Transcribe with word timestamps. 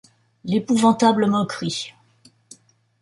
L’épouvantable 0.45 1.27
moquerie 1.27 1.93